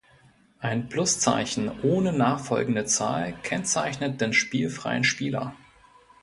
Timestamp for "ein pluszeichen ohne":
0.57-2.11